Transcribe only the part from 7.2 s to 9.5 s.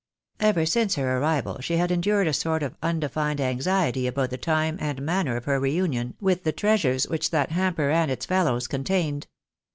that hamper and its fellows contained.